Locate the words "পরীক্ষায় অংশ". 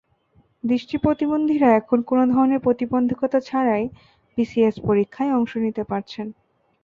4.87-5.51